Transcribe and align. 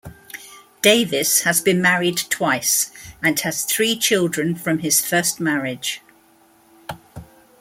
Davis 0.81 1.43
has 1.43 1.61
been 1.61 1.79
married 1.79 2.17
twice 2.31 2.89
and 3.21 3.39
has 3.41 3.65
three 3.65 3.95
children 3.95 4.55
from 4.55 4.79
his 4.79 5.05
first 5.05 5.39
marriage. 5.39 6.01